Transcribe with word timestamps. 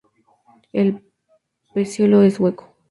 El 0.73 1.03
pecíolo 1.75 2.23
es 2.23 2.39
hueco. 2.39 2.75